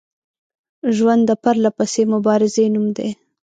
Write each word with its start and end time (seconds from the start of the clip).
ژوند 0.95 1.21
د 1.29 1.31
پرلپسې 1.43 2.03
مبارزې 2.13 2.65
نوم 2.73 2.87
دی 2.97 3.09